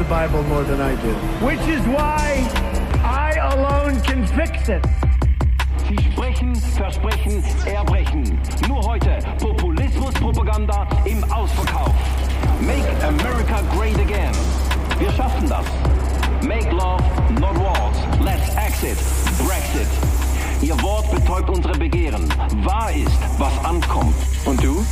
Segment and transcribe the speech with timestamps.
[0.00, 1.12] the Bible more than I do.
[1.44, 2.48] Which is why
[3.04, 4.82] I alone can fix it.
[5.86, 8.40] Sie sprechen, versprechen, erbrechen.
[8.66, 11.94] Nur heute Populismus-Propaganda im Ausverkauf.
[12.62, 14.34] Make America great again.
[14.98, 15.66] Wir schaffen das.
[16.42, 17.04] Make love,
[17.38, 17.98] not wars.
[18.20, 18.96] Let's exit.
[19.46, 19.88] Brexit.
[20.62, 22.26] Ihr Wort betäubt unsere Begehren.
[22.64, 24.14] Wahr ist, was ankommt.
[24.46, 24.82] Und du?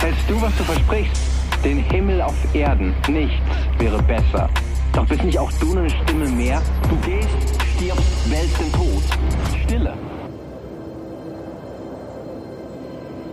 [0.00, 1.36] Hältst du, was du versprichst?
[1.64, 2.94] Den Himmel auf Erden.
[3.08, 3.45] Nichts
[3.78, 4.48] wäre besser.
[4.92, 6.62] Doch bist nicht auch du eine Stimme mehr?
[6.88, 7.28] Du gehst,
[7.76, 9.02] stirbst, wälzt den Tod.
[9.64, 9.92] Stille.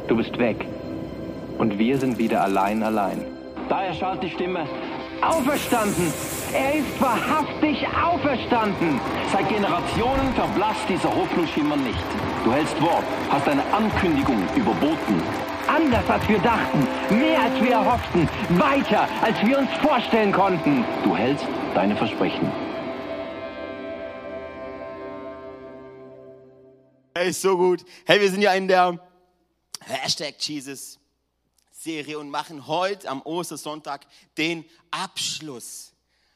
[0.08, 0.68] Du bist weg.
[1.58, 3.24] Und wir sind wieder allein, allein.
[3.70, 4.66] Da erschallt die Stimme.
[5.22, 6.12] Auferstanden!
[6.54, 9.00] Er ist wahrhaftig auferstanden!
[9.32, 12.04] Seit Generationen verblasst dieser Hoffnungsschimmer nicht.
[12.44, 15.22] Du hältst Wort, hast eine Ankündigung überboten.
[15.68, 20.84] Anders als wir dachten, mehr als wir erhofften, weiter als wir uns vorstellen konnten.
[21.04, 22.52] Du hältst deine Versprechen.
[27.16, 27.86] Hey, so gut.
[28.06, 29.00] Hey, wir sind ja in der
[29.86, 31.00] Hashtag Jesus
[31.72, 34.06] Serie und machen heute am Ostersonntag
[34.38, 35.94] den Abschluss.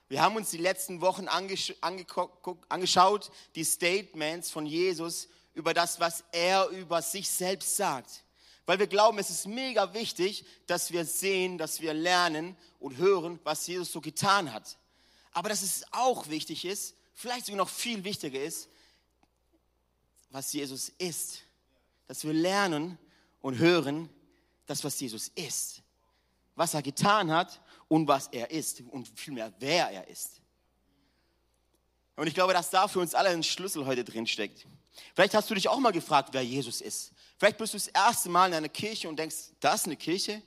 [0.09, 6.23] Wir haben uns die letzten Wochen angesch angeschaut, die Statements von Jesus über das, was
[6.31, 8.23] er über sich selbst sagt.
[8.67, 13.39] Weil wir glauben, es ist mega wichtig, dass wir sehen, dass wir lernen und hören,
[13.45, 14.77] was Jesus so getan hat.
[15.31, 18.67] Aber dass es auch wichtig ist, vielleicht sogar noch viel wichtiger ist,
[20.31, 21.43] was Jesus ist.
[22.07, 22.99] Dass wir lernen
[23.41, 24.09] und hören,
[24.65, 25.81] das, was Jesus ist,
[26.55, 30.41] was er getan hat und was er ist und vielmehr, wer er ist.
[32.17, 34.67] Und ich glaube, dass da für uns alle ein Schlüssel heute drin steckt.
[35.13, 37.13] Vielleicht hast du dich auch mal gefragt, wer Jesus ist.
[37.37, 40.41] Vielleicht bist du das erste Mal in einer Kirche und denkst, das ist eine Kirche?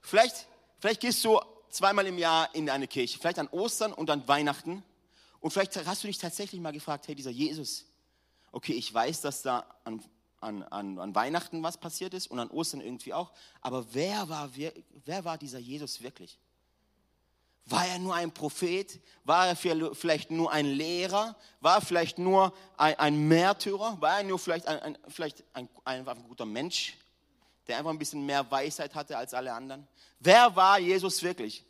[0.00, 0.46] Vielleicht,
[0.78, 4.84] vielleicht gehst du zweimal im Jahr in eine Kirche, vielleicht an Ostern und an Weihnachten.
[5.40, 7.84] Und vielleicht hast du dich tatsächlich mal gefragt, hey, dieser Jesus,
[8.52, 10.02] okay, ich weiß, dass da an
[10.42, 13.32] an, an, an Weihnachten was passiert ist und an Ostern irgendwie auch.
[13.60, 14.50] Aber wer war,
[15.04, 16.38] wer war dieser Jesus wirklich?
[17.66, 19.00] War er nur ein Prophet?
[19.24, 21.36] War er vielleicht nur ein Lehrer?
[21.60, 24.00] War er vielleicht nur ein, ein Märtyrer?
[24.00, 26.96] War er nur vielleicht, ein, ein, vielleicht ein, einfach ein guter Mensch,
[27.68, 29.86] der einfach ein bisschen mehr Weisheit hatte als alle anderen?
[30.18, 31.64] Wer war Jesus wirklich?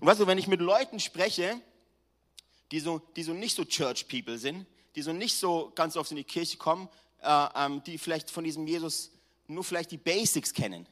[0.00, 1.60] Und weißt du, wenn ich mit Leuten spreche,
[2.70, 6.10] die so, die so nicht so Church People sind, die so nicht so ganz oft
[6.10, 6.88] in die Kirche kommen,
[7.22, 9.12] äh, ähm, die vielleicht von diesem Jesus
[9.46, 10.86] nur vielleicht die Basics kennen.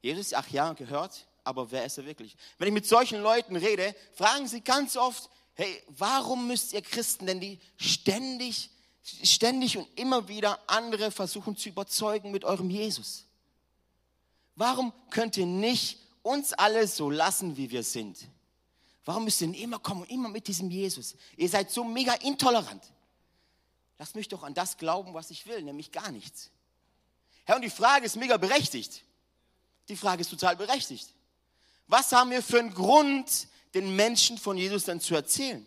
[0.00, 2.36] Jesus, ach ja, gehört, aber wer ist er wirklich?
[2.58, 7.26] Wenn ich mit solchen Leuten rede, fragen sie ganz oft, hey, warum müsst ihr Christen
[7.26, 8.70] denn die ständig,
[9.22, 13.24] ständig und immer wieder andere versuchen zu überzeugen mit eurem Jesus?
[14.56, 18.18] Warum könnt ihr nicht uns alle so lassen, wie wir sind?
[19.06, 21.16] Warum müsst ihr denn immer kommen und immer mit diesem Jesus?
[21.38, 22.84] Ihr seid so mega intolerant.
[23.96, 26.50] Lass mich doch an das glauben, was ich will, nämlich gar nichts.
[27.46, 29.02] Herr, und die Frage ist mega berechtigt.
[29.88, 31.14] Die Frage ist total berechtigt.
[31.88, 35.66] Was haben wir für einen Grund, den Menschen von Jesus dann zu erzählen?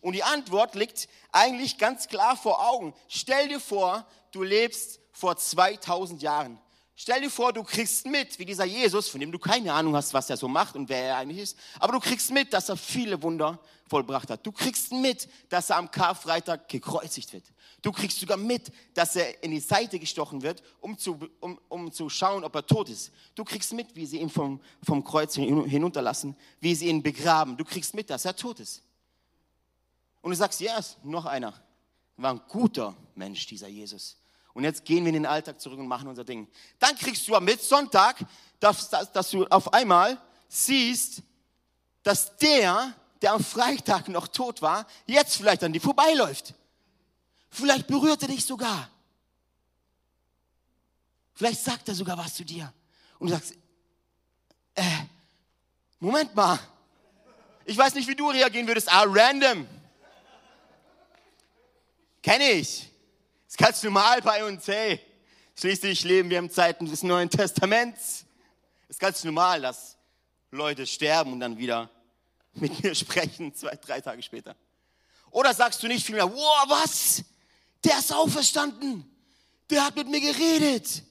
[0.00, 2.94] Und die Antwort liegt eigentlich ganz klar vor Augen.
[3.08, 6.58] Stell dir vor, du lebst vor 2000 Jahren.
[7.00, 10.12] Stell dir vor, du kriegst mit, wie dieser Jesus, von dem du keine Ahnung hast,
[10.14, 12.76] was er so macht und wer er eigentlich ist, aber du kriegst mit, dass er
[12.76, 14.44] viele Wunder vollbracht hat.
[14.44, 17.44] Du kriegst mit, dass er am Karfreitag gekreuzigt wird.
[17.82, 21.92] Du kriegst sogar mit, dass er in die Seite gestochen wird, um zu, um, um
[21.92, 23.12] zu schauen, ob er tot ist.
[23.36, 27.56] Du kriegst mit, wie sie ihn vom, vom Kreuz hinunterlassen, wie sie ihn begraben.
[27.56, 28.82] Du kriegst mit, dass er tot ist.
[30.20, 31.54] Und du sagst, ja, yes, noch einer.
[32.16, 34.17] War ein guter Mensch, dieser Jesus.
[34.54, 36.48] Und jetzt gehen wir in den Alltag zurück und machen unser Ding.
[36.78, 38.16] Dann kriegst du am Sonntag,
[38.60, 41.22] dass, dass, dass du auf einmal siehst,
[42.02, 46.54] dass der, der am Freitag noch tot war, jetzt vielleicht an dir vorbeiläuft.
[47.50, 48.90] Vielleicht berührt er dich sogar.
[51.34, 52.72] Vielleicht sagt er sogar was zu dir.
[53.18, 53.54] Und du sagst,
[54.74, 54.82] äh,
[56.00, 56.58] Moment mal.
[57.64, 58.90] Ich weiß nicht, wie du reagieren würdest.
[58.90, 59.66] Ah, random.
[62.22, 62.90] Kenne ich.
[63.48, 65.00] Ist ganz normal bei uns, hey.
[65.58, 68.26] Schließlich leben wir in Zeiten des Neuen Testaments.
[68.88, 69.96] Ist ganz normal, dass
[70.50, 71.90] Leute sterben und dann wieder
[72.52, 74.54] mit mir sprechen, zwei, drei Tage später.
[75.30, 77.24] Oder sagst du nicht vielmehr, wow, was?
[77.84, 79.10] Der ist auferstanden.
[79.70, 81.02] Der hat mit mir geredet.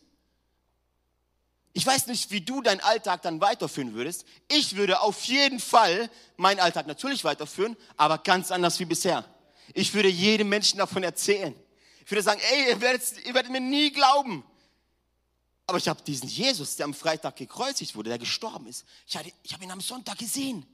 [1.73, 4.25] Ich weiß nicht, wie du deinen Alltag dann weiterführen würdest.
[4.47, 9.25] Ich würde auf jeden Fall meinen Alltag natürlich weiterführen, aber ganz anders wie bisher.
[9.73, 11.55] Ich würde jedem Menschen davon erzählen.
[12.07, 14.41] Ich würde sagen, ey, ihr werdet, ihr werdet mir nie glauben.
[15.65, 19.53] Aber ich habe diesen Jesus, der am Freitag gekreuzigt wurde, der gestorben ist, ich, ich
[19.53, 20.65] habe ihn am Sonntag gesehen.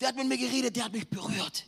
[0.00, 1.66] Der hat mit mir geredet, der hat mich berührt.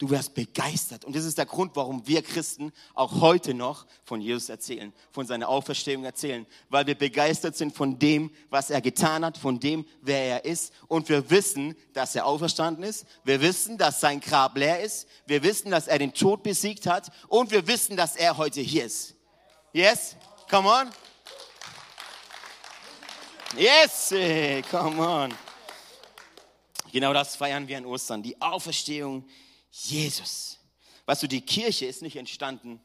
[0.00, 1.04] Du wärst begeistert.
[1.04, 5.26] Und das ist der Grund, warum wir Christen auch heute noch von Jesus erzählen, von
[5.26, 9.84] seiner Auferstehung erzählen, weil wir begeistert sind von dem, was er getan hat, von dem,
[10.00, 10.72] wer er ist.
[10.88, 13.04] Und wir wissen, dass er auferstanden ist.
[13.24, 15.06] Wir wissen, dass sein Grab leer ist.
[15.26, 17.12] Wir wissen, dass er den Tod besiegt hat.
[17.28, 19.14] Und wir wissen, dass er heute hier ist.
[19.74, 20.16] Yes?
[20.48, 20.88] Come on.
[23.54, 24.14] Yes,
[24.70, 25.34] come on.
[26.90, 29.26] Genau das feiern wir an Ostern, die Auferstehung
[29.70, 30.58] Jesus.
[31.06, 32.80] Weißt du, die Kirche ist nicht entstanden.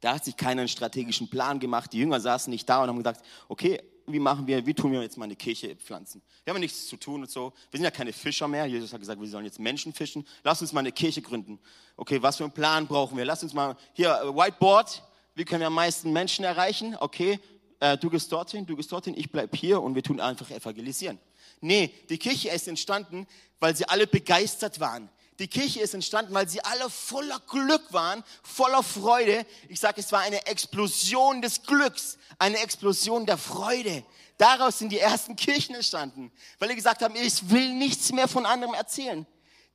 [0.00, 1.92] Da hat sich keiner einen strategischen Plan gemacht.
[1.92, 5.00] Die Jünger saßen nicht da und haben gesagt, okay, wie machen wir, wie tun wir
[5.00, 6.20] jetzt mal eine Kirche pflanzen?
[6.44, 7.52] Wir haben ja nichts zu tun und so.
[7.70, 8.66] Wir sind ja keine Fischer mehr.
[8.66, 10.26] Jesus hat gesagt, wir sollen jetzt Menschen fischen.
[10.42, 11.58] Lass uns mal eine Kirche gründen.
[11.96, 13.24] Okay, was für einen Plan brauchen wir?
[13.24, 15.02] Lass uns mal, hier, Whiteboard.
[15.34, 16.96] Wie können wir am meisten Menschen erreichen?
[17.00, 17.40] Okay,
[17.80, 21.18] äh, du gehst dorthin, du gehst dorthin, ich bleib hier und wir tun einfach evangelisieren.
[21.60, 23.26] Nee, die Kirche ist entstanden,
[23.58, 25.08] weil sie alle begeistert waren.
[25.38, 29.44] Die Kirche ist entstanden, weil sie alle voller Glück waren, voller Freude.
[29.68, 34.04] Ich sage, es war eine Explosion des Glücks, eine Explosion der Freude.
[34.38, 38.46] Daraus sind die ersten Kirchen entstanden, weil sie gesagt haben, ich will nichts mehr von
[38.46, 39.26] anderem erzählen.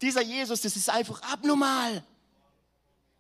[0.01, 2.03] Dieser Jesus, das ist einfach abnormal.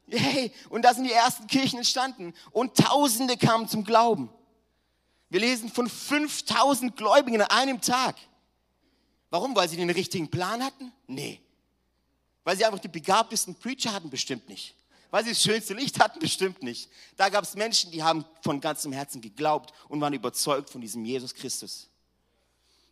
[0.07, 4.29] Hey, und da sind die ersten Kirchen entstanden und Tausende kamen zum Glauben.
[5.29, 8.15] Wir lesen von 5000 Gläubigen an einem Tag.
[9.29, 9.55] Warum?
[9.55, 10.91] Weil sie den richtigen Plan hatten?
[11.05, 11.41] Nee.
[12.49, 14.09] Weil sie einfach die begabtesten Preacher hatten?
[14.09, 14.73] Bestimmt nicht.
[15.11, 16.17] Weil sie das schönste Licht hatten?
[16.17, 16.89] Bestimmt nicht.
[17.15, 21.05] Da gab es Menschen, die haben von ganzem Herzen geglaubt und waren überzeugt von diesem
[21.05, 21.89] Jesus Christus.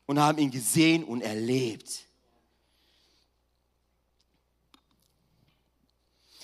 [0.06, 2.06] Und haben ihn gesehen und erlebt.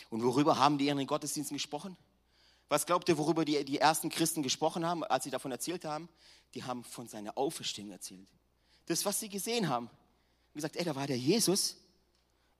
[0.09, 1.95] Und worüber haben die in den Gottesdiensten gesprochen?
[2.67, 6.09] Was glaubt ihr, worüber die, die ersten Christen gesprochen haben, als sie davon erzählt haben?
[6.55, 8.27] Die haben von seiner Auferstehung erzählt.
[8.87, 9.85] Das, was sie gesehen haben.
[9.85, 11.77] Und gesagt, ey, da war der Jesus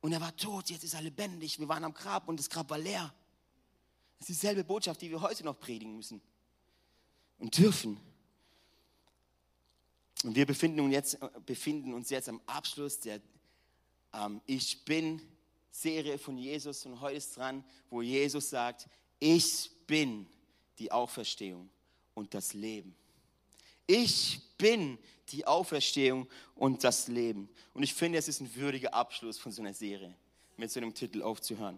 [0.04, 1.58] und er war tot, jetzt ist er lebendig.
[1.60, 3.14] Wir waren am Grab und das Grab war leer.
[4.20, 6.22] Das ist dieselbe Botschaft, die wir heute noch predigen müssen
[7.40, 7.98] und dürfen.
[10.26, 13.22] Und wir befinden uns jetzt, befinden uns jetzt am Abschluss der
[14.12, 15.22] ähm, Ich bin
[15.72, 18.90] Serie von Jesus und heute ist dran, wo Jesus sagt,
[19.20, 20.28] ich bin
[20.80, 21.70] die Auferstehung
[22.14, 22.94] und das Leben.
[23.88, 26.25] Ich bin die Auferstehung
[26.56, 27.50] und das Leben.
[27.74, 30.15] Und ich finde, es ist ein würdiger Abschluss von so einer Serie,
[30.56, 31.77] mit so einem Titel aufzuhören.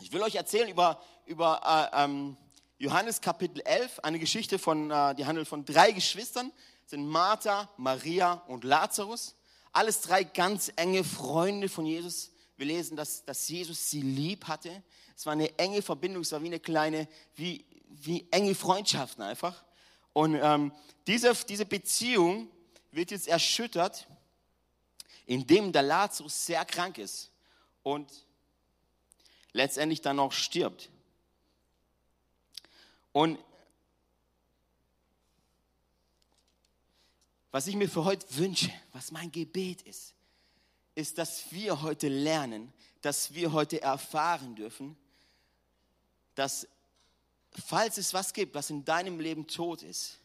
[0.00, 2.38] Ich will euch erzählen über, über äh, ähm,
[2.78, 6.50] Johannes Kapitel 11, eine Geschichte, von, äh, die handelt von drei Geschwistern,
[6.86, 9.36] sind Martha, Maria und Lazarus.
[9.74, 12.30] Alles drei ganz enge Freunde von Jesus.
[12.56, 14.82] Wir lesen, dass, dass Jesus sie lieb hatte.
[15.14, 19.64] Es war eine enge Verbindung, es war wie eine kleine, wie, wie enge Freundschaften einfach.
[20.14, 20.72] Und ähm,
[21.06, 22.48] diese, diese Beziehung
[22.92, 24.06] wird jetzt erschüttert,
[25.26, 27.30] indem der Lazarus sehr krank ist
[27.82, 28.10] und
[29.52, 30.88] letztendlich dann auch stirbt.
[33.12, 33.38] Und
[37.50, 40.14] was ich mir für heute wünsche, was mein Gebet ist,
[40.94, 44.96] ist, dass wir heute lernen, dass wir heute erfahren dürfen,
[46.34, 46.68] dass
[47.66, 50.18] falls es was gibt, was in deinem Leben tot ist,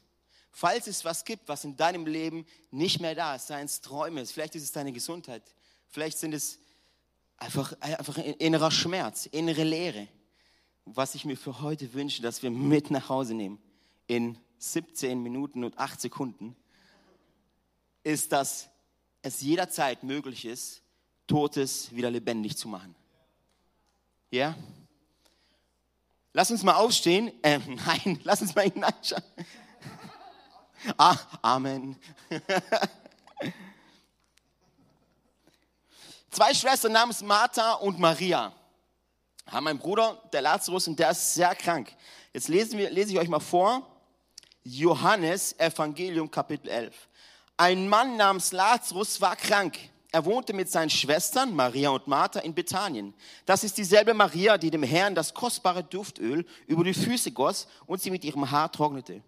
[0.52, 4.26] falls es was gibt, was in deinem Leben nicht mehr da ist, seien es Träume,
[4.26, 5.44] vielleicht ist es deine Gesundheit,
[5.90, 6.60] vielleicht sind es
[7.38, 10.08] einfach, einfach innerer Schmerz, innere Leere,
[10.86, 13.62] was ich mir für heute wünsche, dass wir mit nach Hause nehmen
[14.08, 16.56] in 17 Minuten und 8 Sekunden,
[18.04, 18.70] ist, dass
[19.22, 20.82] es jederzeit möglich ist,
[21.28, 22.96] Totes wieder lebendig zu machen.
[24.32, 24.58] Ja?
[26.34, 27.32] Lass uns mal aufstehen.
[27.44, 29.24] Äh, nein, lass uns mal hineinschauen.
[30.98, 32.00] Ah, Amen.
[36.32, 38.54] Zwei Schwestern namens Martha und Maria
[39.46, 41.94] haben einen Bruder, der Lazarus, und der ist sehr krank.
[42.34, 43.86] Jetzt lesen wir, lese ich euch mal vor.
[44.64, 46.96] Johannes Evangelium Kapitel 11.
[47.58, 49.78] Ein Mann namens Lazarus war krank
[50.12, 53.14] er wohnte mit seinen Schwestern Maria und Martha in Bethanien.
[53.46, 58.02] Das ist dieselbe Maria, die dem Herrn das kostbare Duftöl über die Füße goss und
[58.02, 59.22] sie mit ihrem Haar trocknete.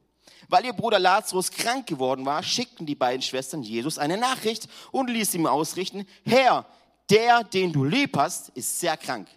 [0.49, 5.09] Weil ihr Bruder Lazarus krank geworden war, schickten die beiden Schwestern Jesus eine Nachricht und
[5.09, 6.65] ließ ihm ausrichten, Herr,
[7.11, 9.27] der, den du lieb hast, ist sehr krank.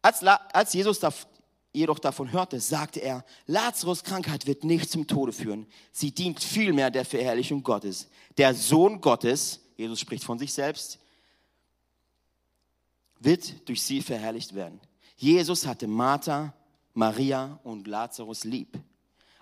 [0.00, 1.12] Als, als Jesus da,
[1.72, 5.66] jedoch davon hörte, sagte er, Lazarus Krankheit wird nicht zum Tode führen.
[5.92, 8.08] Sie dient vielmehr der Verherrlichung Gottes.
[8.38, 10.98] Der Sohn Gottes, Jesus spricht von sich selbst,
[13.20, 14.80] wird durch sie verherrlicht werden.
[15.16, 16.54] Jesus hatte Martha,
[16.94, 18.78] Maria und Lazarus lieb.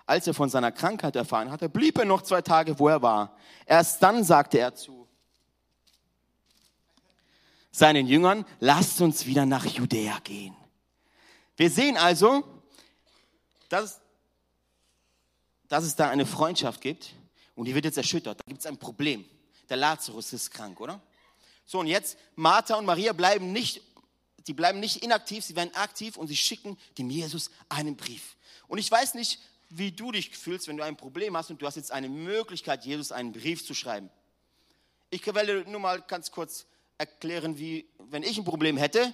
[0.05, 3.35] Als er von seiner Krankheit erfahren hatte, blieb er noch zwei Tage, wo er war.
[3.65, 5.07] Erst dann sagte er zu
[7.71, 10.55] seinen Jüngern, lasst uns wieder nach Judäa gehen.
[11.57, 12.43] Wir sehen also,
[13.67, 13.99] dass,
[15.67, 17.15] dass es da eine Freundschaft gibt
[17.55, 18.39] und die wird jetzt erschüttert.
[18.39, 19.25] Da gibt es ein Problem.
[19.69, 21.01] Der Lazarus ist krank, oder?
[21.65, 23.81] So, und jetzt, Martha und Maria bleiben nicht,
[24.47, 28.35] die bleiben nicht inaktiv, sie werden aktiv und sie schicken dem Jesus einen Brief.
[28.67, 31.65] Und ich weiß nicht, wie du dich fühlst, wenn du ein Problem hast und du
[31.65, 34.09] hast jetzt eine Möglichkeit, Jesus einen Brief zu schreiben.
[35.09, 36.65] Ich werde nur mal ganz kurz
[36.97, 39.13] erklären, wie, wenn ich ein Problem hätte,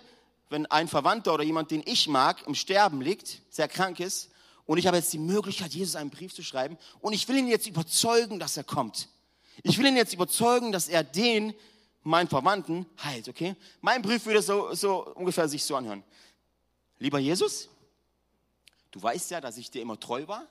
[0.50, 4.30] wenn ein Verwandter oder jemand, den ich mag, im Sterben liegt, sehr krank ist,
[4.66, 7.48] und ich habe jetzt die Möglichkeit, Jesus einen Brief zu schreiben, und ich will ihn
[7.48, 9.10] jetzt überzeugen, dass er kommt.
[9.64, 11.54] Ich will ihn jetzt überzeugen, dass er den,
[12.04, 13.56] meinen Verwandten, heilt, okay?
[13.82, 16.04] Mein Brief würde so, so ungefähr sich so anhören.
[16.98, 17.70] Lieber Jesus,
[18.92, 20.46] du weißt ja, dass ich dir immer treu war.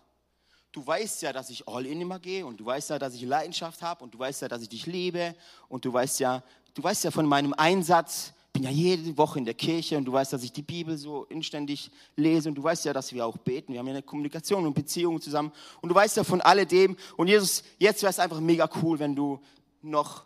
[0.72, 3.22] Du weißt ja, dass ich all in immer gehe und du weißt ja, dass ich
[3.22, 5.34] Leidenschaft habe und du weißt ja, dass ich dich liebe
[5.68, 9.44] und du weißt ja, du weißt ja von meinem Einsatz, bin ja jede Woche in
[9.44, 12.84] der Kirche und du weißt, dass ich die Bibel so inständig lese und du weißt
[12.84, 13.72] ja, dass wir auch beten.
[13.72, 16.96] Wir haben ja eine Kommunikation und Beziehung zusammen und du weißt ja von alledem.
[17.16, 19.40] Und Jesus, jetzt wäre es einfach mega cool, wenn du
[19.82, 20.24] noch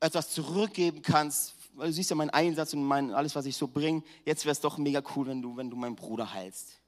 [0.00, 1.54] etwas zurückgeben kannst.
[1.74, 4.02] Du siehst ja meinen Einsatz und mein, alles, was ich so bringe.
[4.24, 6.80] Jetzt wäre es doch mega cool, wenn du, wenn du meinen Bruder heilst.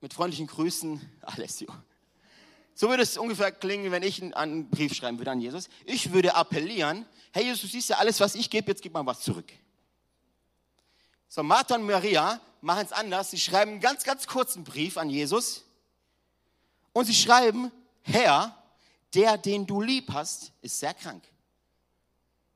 [0.00, 1.68] Mit freundlichen Grüßen, Alessio.
[2.80, 5.68] So würde es ungefähr klingen, wenn ich einen Brief schreiben würde an Jesus.
[5.84, 9.04] Ich würde appellieren, hey Jesus, du siehst ja alles, was ich gebe, jetzt gib mal
[9.04, 9.52] was zurück.
[11.28, 13.32] So, Martha und Maria machen es anders.
[13.32, 15.62] Sie schreiben einen ganz, ganz kurzen Brief an Jesus.
[16.94, 17.70] Und sie schreiben,
[18.00, 18.56] Herr,
[19.12, 21.22] der, den du lieb hast, ist sehr krank.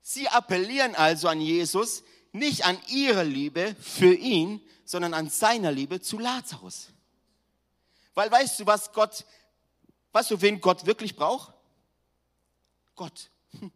[0.00, 2.02] Sie appellieren also an Jesus,
[2.32, 6.88] nicht an ihre Liebe für ihn, sondern an seiner Liebe zu Lazarus.
[8.14, 9.26] Weil weißt du, was Gott
[10.14, 11.52] Weißt du, wen Gott wirklich braucht?
[12.94, 13.30] Gott.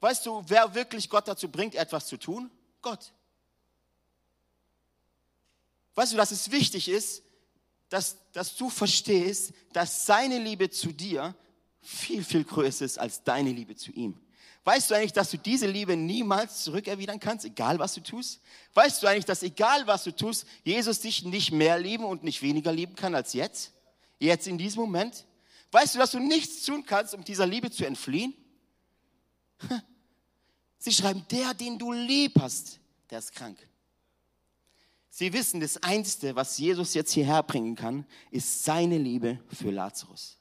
[0.00, 2.50] Weißt du, wer wirklich Gott dazu bringt, etwas zu tun?
[2.80, 3.12] Gott.
[5.94, 7.22] Weißt du, dass es wichtig ist,
[7.90, 11.34] dass, dass du verstehst, dass seine Liebe zu dir
[11.82, 14.18] viel, viel größer ist als deine Liebe zu ihm.
[14.64, 18.40] Weißt du eigentlich, dass du diese Liebe niemals zurückerwidern kannst, egal was du tust?
[18.72, 22.40] Weißt du eigentlich, dass egal was du tust, Jesus dich nicht mehr lieben und nicht
[22.40, 23.74] weniger lieben kann als jetzt?
[24.20, 25.26] Jetzt in diesem Moment?
[25.72, 28.34] Weißt du, dass du nichts tun kannst, um dieser Liebe zu entfliehen?
[30.78, 32.78] Sie schreiben, der, den du lieb hast,
[33.10, 33.58] der ist krank.
[35.08, 40.38] Sie wissen, das Einzige, was Jesus jetzt hierher bringen kann, ist seine Liebe für Lazarus.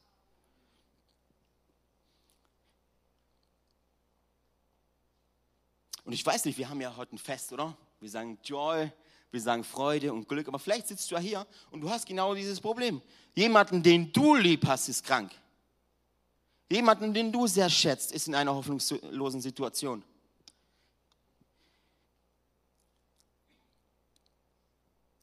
[6.03, 7.77] Und ich weiß nicht, wir haben ja heute ein Fest, oder?
[7.99, 8.91] Wir sagen Joy,
[9.31, 12.33] wir sagen Freude und Glück, aber vielleicht sitzt du ja hier und du hast genau
[12.33, 13.01] dieses Problem.
[13.35, 15.31] Jemanden, den du lieb hast, ist krank.
[16.71, 20.03] Jemanden, den du sehr schätzt, ist in einer hoffnungslosen Situation.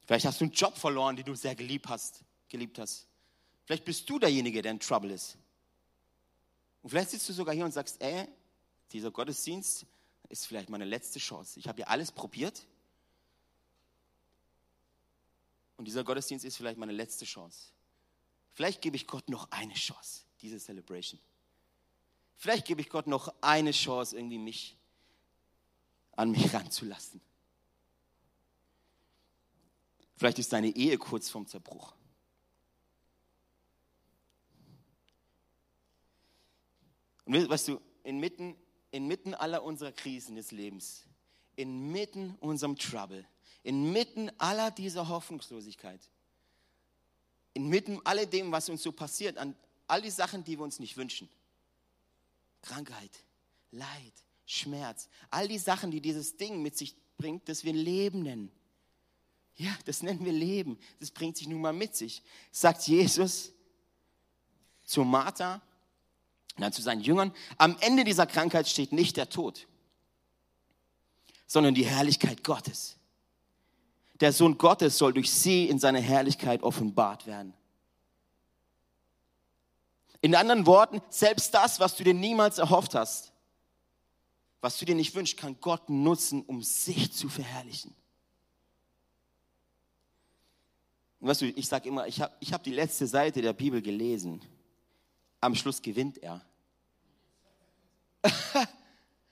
[0.06, 3.06] Vielleicht hast du einen Job verloren, den du sehr geliebt hast, geliebt hast.
[3.64, 5.36] Vielleicht bist du derjenige, der in Trouble ist.
[6.82, 8.28] Und vielleicht sitzt du sogar hier und sagst, ey,
[8.92, 9.84] dieser Gottesdienst
[10.28, 11.58] ist vielleicht meine letzte Chance.
[11.58, 12.64] Ich habe ja alles probiert
[15.76, 17.72] und dieser Gottesdienst ist vielleicht meine letzte Chance.
[18.52, 21.20] Vielleicht gebe ich Gott noch eine Chance, diese Celebration.
[22.36, 24.76] Vielleicht gebe ich Gott noch eine Chance, irgendwie mich
[26.12, 27.20] an mich ranzulassen.
[30.16, 31.94] Vielleicht ist deine Ehe kurz vorm Zerbruch.
[37.26, 38.56] Und weißt du, inmitten,
[38.92, 41.04] inmitten aller unserer Krisen des Lebens,
[41.56, 43.26] inmitten unserem Trouble,
[43.66, 46.00] inmitten aller dieser Hoffnungslosigkeit,
[47.52, 49.56] inmitten all dem, was uns so passiert, an
[49.88, 51.28] all die Sachen, die wir uns nicht wünschen,
[52.62, 53.10] Krankheit,
[53.72, 54.12] Leid,
[54.46, 58.52] Schmerz, all die Sachen, die dieses Ding mit sich bringt, das wir Leben nennen.
[59.56, 60.78] Ja, das nennen wir Leben.
[61.00, 62.22] Das bringt sich nun mal mit sich.
[62.52, 63.52] Sagt Jesus
[64.84, 65.60] zu Martha,
[66.56, 69.66] dann zu seinen Jüngern, am Ende dieser Krankheit steht nicht der Tod,
[71.46, 72.96] sondern die Herrlichkeit Gottes.
[74.20, 77.52] Der Sohn Gottes soll durch sie in seiner Herrlichkeit offenbart werden.
[80.22, 83.32] In anderen Worten, selbst das, was du dir niemals erhofft hast,
[84.60, 87.94] was du dir nicht wünschst, kann Gott nutzen, um sich zu verherrlichen.
[91.20, 93.82] Und weißt du, ich sage immer, ich habe ich hab die letzte Seite der Bibel
[93.82, 94.42] gelesen.
[95.40, 96.44] Am Schluss gewinnt er.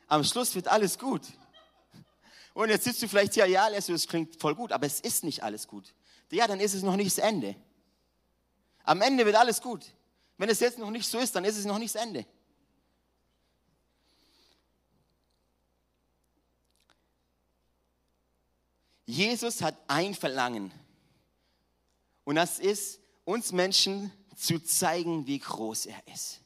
[0.06, 1.22] Am Schluss wird alles gut.
[2.54, 5.24] Und jetzt sitzt du vielleicht hier, ja, Leslie, das klingt voll gut, aber es ist
[5.24, 5.92] nicht alles gut.
[6.30, 7.54] Ja, dann ist es noch nicht das Ende.
[8.84, 9.84] Am Ende wird alles gut.
[10.38, 12.26] Wenn es jetzt noch nicht so ist, dann ist es noch nicht das Ende.
[19.06, 20.72] Jesus hat ein Verlangen.
[22.24, 26.40] Und das ist, uns Menschen zu zeigen, wie groß er ist.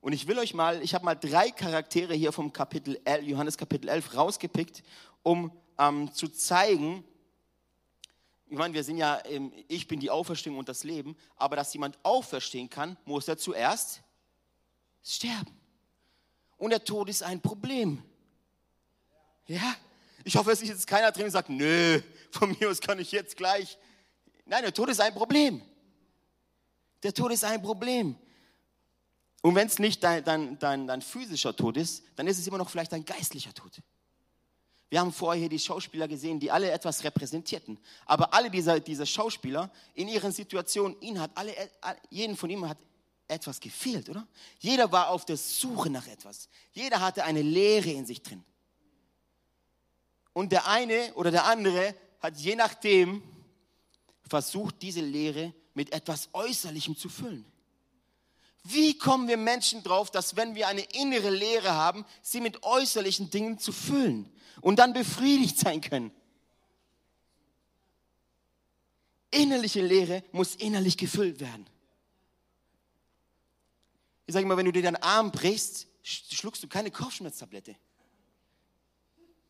[0.00, 3.58] Und ich will euch mal, ich habe mal drei Charaktere hier vom Kapitel 11, Johannes
[3.58, 4.82] Kapitel 11 rausgepickt,
[5.22, 7.04] um ähm, zu zeigen,
[8.46, 9.22] ich meine, wir sind ja,
[9.68, 14.02] ich bin die Auferstehung und das Leben, aber dass jemand auferstehen kann, muss er zuerst
[15.04, 15.56] sterben.
[16.56, 18.02] Und der Tod ist ein Problem.
[19.46, 19.76] Ja?
[20.24, 22.00] Ich hoffe, ist jetzt keiner drin und sagt, nö,
[22.32, 23.78] von mir aus kann ich jetzt gleich.
[24.46, 25.62] Nein, der Tod ist ein Problem.
[27.02, 28.16] Der Tod ist ein Problem.
[29.42, 32.58] Und wenn es nicht dein, dein, dein, dein physischer Tod ist, dann ist es immer
[32.58, 33.80] noch vielleicht ein geistlicher Tod.
[34.90, 37.78] Wir haben vorher hier die Schauspieler gesehen, die alle etwas repräsentierten.
[38.06, 41.54] Aber alle dieser, dieser Schauspieler in ihren Situationen, ihnen hat alle,
[42.10, 42.78] jeden von ihnen hat
[43.28, 44.26] etwas gefehlt, oder?
[44.58, 46.48] Jeder war auf der Suche nach etwas.
[46.72, 48.44] Jeder hatte eine Leere in sich drin.
[50.32, 53.22] Und der eine oder der andere hat je nachdem
[54.28, 57.44] versucht, diese Leere mit etwas Äußerlichem zu füllen.
[58.62, 63.30] Wie kommen wir Menschen drauf, dass wenn wir eine innere Leere haben, sie mit äußerlichen
[63.30, 66.12] Dingen zu füllen und dann befriedigt sein können?
[69.30, 71.66] Innerliche Leere muss innerlich gefüllt werden.
[74.26, 77.76] Ich sage immer, wenn du dir deinen Arm brichst, schluckst du keine Kopfschmerztablette.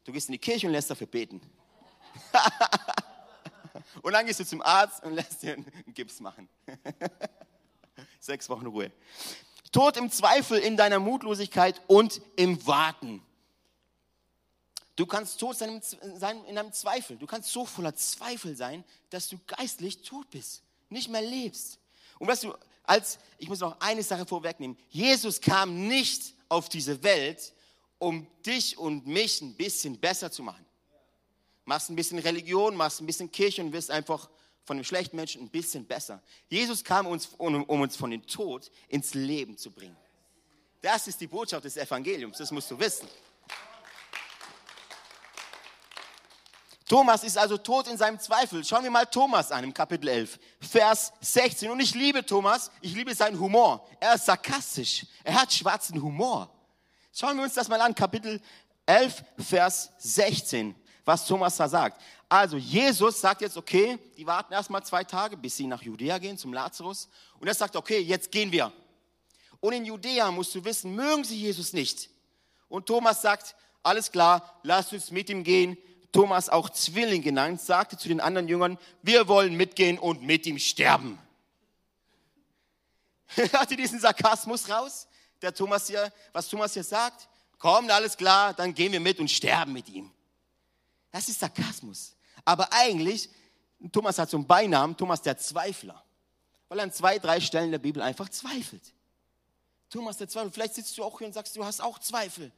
[0.05, 1.40] Du gehst in die Kirche und lässt dafür beten.
[4.03, 6.49] und dann gehst du zum Arzt und lässt dir einen Gips machen.
[8.20, 8.92] Sechs Wochen Ruhe.
[9.72, 13.22] Tod im Zweifel in deiner Mutlosigkeit und im Warten.
[14.94, 15.80] Du kannst tot sein
[16.46, 17.16] in deinem Zweifel.
[17.16, 21.78] Du kannst so voller Zweifel sein, dass du geistlich tot bist, nicht mehr lebst.
[22.18, 22.54] Und weißt du,
[22.85, 24.76] als, ich muss noch eine Sache vorwegnehmen.
[24.90, 27.54] Jesus kam nicht auf diese Welt,
[27.98, 30.66] um dich und mich ein bisschen besser zu machen.
[31.64, 34.28] Machst ein bisschen Religion, machst ein bisschen Kirche und wirst einfach
[34.64, 36.23] von dem schlechten Menschen ein bisschen besser.
[36.49, 39.96] Jesus kam, uns, um, um uns von dem Tod ins Leben zu bringen.
[40.81, 43.09] Das ist die Botschaft des Evangeliums, das musst du wissen.
[46.90, 48.64] Thomas ist also tot in seinem Zweifel.
[48.64, 51.70] Schauen wir mal Thomas an im Kapitel 11, Vers 16.
[51.70, 53.87] Und ich liebe Thomas, ich liebe seinen Humor.
[54.01, 56.53] Er ist sarkastisch, er hat schwarzen Humor.
[57.12, 58.40] Schauen wir uns das mal an, Kapitel
[58.87, 62.03] 11, Vers 16, was Thomas da sagt.
[62.31, 66.38] Also Jesus sagt jetzt, okay, die warten erstmal zwei Tage, bis sie nach Judäa gehen,
[66.38, 67.11] zum Lazarus.
[67.38, 68.73] Und er sagt, okay, jetzt gehen wir.
[69.61, 72.09] Und in Judäa musst du wissen, mögen sie Jesus nicht.
[72.69, 75.77] Und Thomas sagt, alles klar, lass uns mit ihm gehen.
[76.12, 80.59] Thomas, auch Zwilling genannt, sagte zu den anderen Jüngern, wir wollen mitgehen und mit ihm
[80.59, 81.19] sterben.
[83.37, 85.07] Ihr diesen Sarkasmus raus?
[85.43, 87.29] der Thomas hier, was Thomas hier sagt?
[87.59, 90.11] Komm, alles klar, dann gehen wir mit und sterben mit ihm.
[91.11, 92.16] Das ist Sarkasmus.
[92.44, 93.29] Aber eigentlich,
[93.92, 96.03] Thomas hat so einen Beinamen, Thomas der Zweifler.
[96.68, 98.94] Weil er an zwei, drei Stellen der Bibel einfach zweifelt.
[99.88, 102.53] Thomas der Zweifler, vielleicht sitzt du auch hier und sagst, du hast auch Zweifel.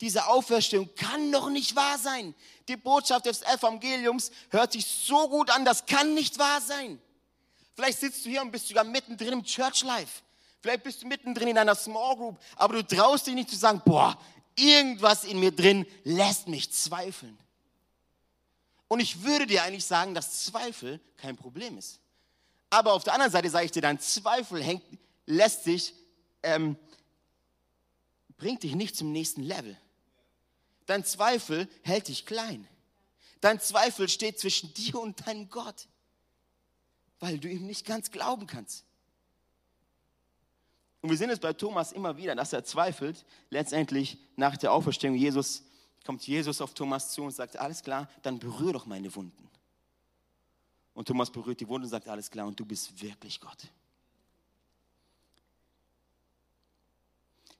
[0.00, 2.34] Diese Auferstehung kann doch nicht wahr sein.
[2.68, 7.00] Die Botschaft des Evangeliums hört sich so gut an, das kann nicht wahr sein.
[7.74, 10.22] Vielleicht sitzt du hier und bist sogar mittendrin im Church Life.
[10.60, 13.82] Vielleicht bist du mittendrin in einer Small Group, aber du traust dich nicht zu sagen,
[13.84, 14.18] boah,
[14.54, 17.38] irgendwas in mir drin lässt mich zweifeln.
[18.88, 22.00] Und ich würde dir eigentlich sagen, dass Zweifel kein Problem ist.
[22.70, 24.82] Aber auf der anderen Seite sage ich dir, dein Zweifel hängt,
[25.26, 25.94] lässt dich,
[26.42, 26.76] ähm,
[28.36, 29.76] bringt dich nicht zum nächsten Level.
[30.86, 32.66] Dein Zweifel hält dich klein.
[33.40, 35.88] Dein Zweifel steht zwischen dir und deinem Gott,
[37.20, 38.84] weil du ihm nicht ganz glauben kannst.
[41.02, 43.24] Und wir sehen es bei Thomas immer wieder, dass er zweifelt.
[43.50, 45.62] Letztendlich nach der Auferstehung Jesus
[46.06, 49.50] kommt Jesus auf Thomas zu und sagt, alles klar, dann berühre doch meine Wunden.
[50.94, 53.68] Und Thomas berührt die Wunden und sagt, alles klar, und du bist wirklich Gott.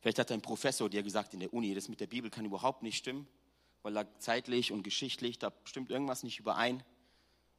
[0.01, 2.83] Vielleicht hat ein Professor dir gesagt in der Uni, das mit der Bibel kann überhaupt
[2.83, 3.27] nicht stimmen,
[3.83, 6.83] weil da zeitlich und geschichtlich, da stimmt irgendwas nicht überein.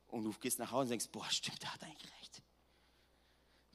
[0.07, 2.41] Und du gehst nach Hause und denkst, boah, stimmt, der hat eigentlich recht.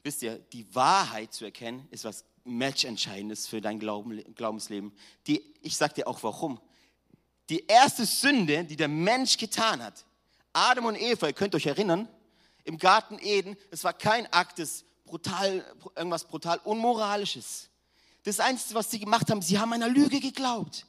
[0.01, 4.91] Wisst ihr, die Wahrheit zu erkennen, ist was Matchentscheidendes für dein Glauben, Glaubensleben.
[5.27, 6.59] Die, ich sag dir auch warum.
[7.49, 10.05] Die erste Sünde, die der Mensch getan hat,
[10.53, 12.07] Adam und Eva, ihr könnt euch erinnern,
[12.63, 17.69] im Garten Eden, es war kein Akt des brutal, irgendwas brutal Unmoralisches.
[18.23, 20.85] Das Einzige, was sie gemacht haben, sie haben einer Lüge geglaubt.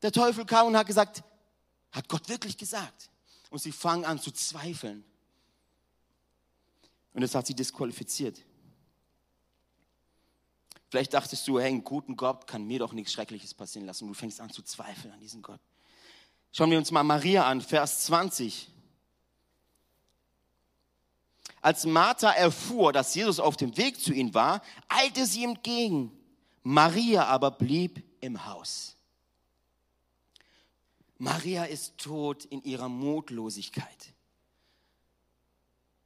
[0.00, 1.22] Der Teufel kam und hat gesagt,
[1.90, 3.10] hat Gott wirklich gesagt?
[3.50, 5.04] Und sie fangen an zu zweifeln.
[7.12, 8.42] Und das hat sie disqualifiziert.
[10.90, 14.04] Vielleicht dachtest du, hey, einen guten Gott kann mir doch nichts Schreckliches passieren lassen.
[14.04, 15.60] Und du fängst an zu zweifeln an diesen Gott.
[16.52, 18.68] Schauen wir uns mal Maria an, Vers 20.
[21.60, 26.12] Als Martha erfuhr, dass Jesus auf dem Weg zu ihnen war, eilte sie ihm entgegen.
[26.62, 28.96] Maria aber blieb im Haus.
[31.18, 34.14] Maria ist tot in ihrer Mutlosigkeit.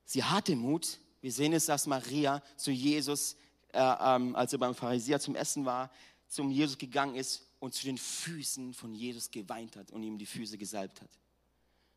[0.05, 0.99] Sie hatte Mut.
[1.21, 3.37] Wir sehen es, dass Maria zu Jesus,
[3.73, 5.91] äh, ähm, als er beim Pharisäer zum Essen war,
[6.29, 10.27] zum Jesus gegangen ist und zu den Füßen von Jesus geweint hat und ihm die
[10.27, 11.11] Füße gesalbt hat.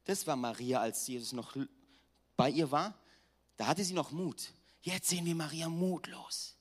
[0.04, 1.56] Das war Maria, als Jesus noch
[2.38, 2.94] bei ihr war.
[3.58, 4.52] Da hatte sie noch Mut.
[4.82, 6.56] Jetzt sehen wir Maria mutlos.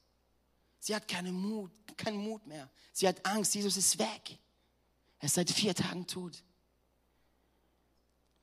[0.79, 2.71] Sie hat keinen Mut, keinen Mut mehr.
[2.93, 4.39] Sie hat Angst, Jesus ist weg.
[5.19, 6.43] Er ist seit vier Tagen tot.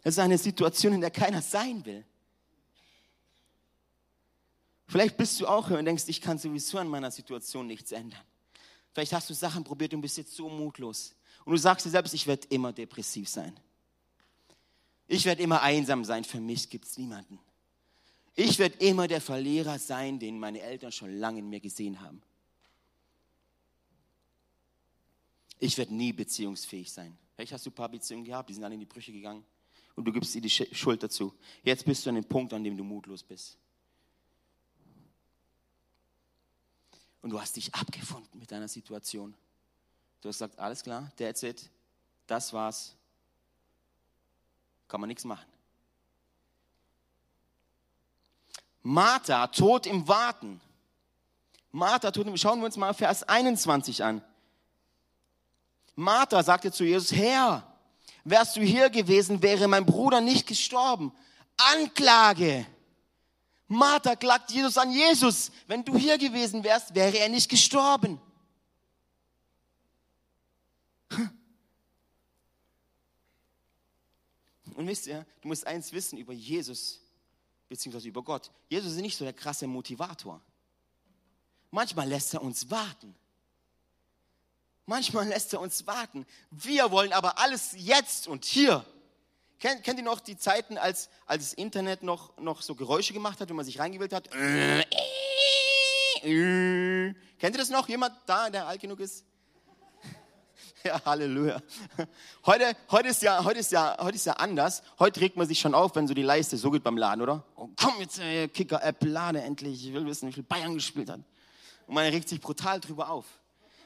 [0.03, 2.05] Das ist eine Situation, in der keiner sein will.
[4.91, 8.19] Vielleicht bist du auch hier und denkst, ich kann sowieso an meiner Situation nichts ändern.
[8.91, 11.15] Vielleicht hast du Sachen probiert und bist jetzt so mutlos.
[11.45, 13.57] Und du sagst dir selbst, ich werde immer depressiv sein.
[15.07, 16.25] Ich werde immer einsam sein.
[16.25, 17.39] Für mich gibt es niemanden.
[18.35, 22.21] Ich werde immer der Verlierer sein, den meine Eltern schon lange in mir gesehen haben.
[25.57, 27.17] Ich werde nie beziehungsfähig sein.
[27.35, 29.45] Vielleicht hast du ein paar Beziehungen gehabt, die sind alle in die Brüche gegangen
[29.95, 31.33] und du gibst dir die Schuld dazu.
[31.63, 33.57] Jetzt bist du an dem Punkt, an dem du mutlos bist.
[37.21, 39.33] Und du hast dich abgefunden mit deiner Situation.
[40.21, 41.69] Du hast gesagt, alles klar, that's it,
[42.27, 42.95] das war's.
[44.87, 45.45] Kann man nichts machen.
[48.83, 50.59] Martha, tot im Warten.
[51.71, 54.23] Martha, tot im, schauen wir uns mal Vers 21 an.
[55.95, 57.63] Martha sagte zu Jesus, Herr,
[58.23, 61.11] wärst du hier gewesen, wäre mein Bruder nicht gestorben.
[61.57, 62.65] Anklage.
[63.71, 65.49] Martha klagt Jesus an Jesus.
[65.65, 68.19] Wenn du hier gewesen wärst, wäre er nicht gestorben.
[74.75, 76.99] Und wisst ihr, du musst eins wissen über Jesus
[77.69, 78.51] beziehungsweise über Gott.
[78.67, 80.41] Jesus ist nicht so der krasse Motivator.
[81.69, 83.15] Manchmal lässt er uns warten.
[84.85, 86.25] Manchmal lässt er uns warten.
[86.49, 88.85] Wir wollen aber alles jetzt und hier.
[89.61, 93.39] Kennt, kennt ihr noch die Zeiten, als, als das Internet noch, noch so Geräusche gemacht
[93.39, 94.31] hat, wenn man sich reingewählt hat?
[94.31, 94.87] Kennt
[96.23, 97.87] ihr das noch?
[97.87, 99.23] Jemand da, der alt genug ist?
[100.83, 101.61] Ja, Halleluja.
[102.43, 104.81] Heute, heute, ist ja, heute, ist ja, heute ist ja anders.
[104.97, 107.43] Heute regt man sich schon auf, wenn so die Leiste so geht beim Laden, oder?
[107.55, 109.85] Oh, komm jetzt, äh, Kicker-App, lade endlich.
[109.85, 111.19] Ich will wissen, wie viel Bayern gespielt hat.
[111.85, 113.25] Und man regt sich brutal drüber auf.